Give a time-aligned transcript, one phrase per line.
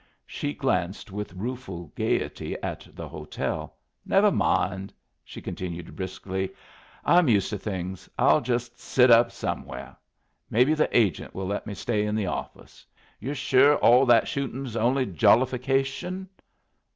[0.25, 3.75] She glanced with rueful gayety at the hotel.
[4.03, 4.91] "Never mind,"
[5.23, 6.49] she continued, briskly;
[7.05, 8.09] "I'm used to things.
[8.17, 9.95] I'll just sit up somewhere.
[10.49, 12.83] Maybe the agent will let me stay in the office.
[13.19, 16.27] You're sure all that shooting's only jollification?"